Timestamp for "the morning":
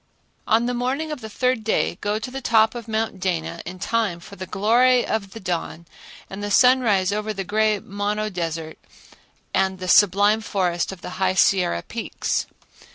0.65-1.11